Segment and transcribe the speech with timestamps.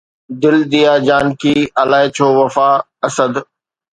[0.43, 2.69] دل ديا جانڪي الائي ڇو وفا،
[3.07, 3.33] اسد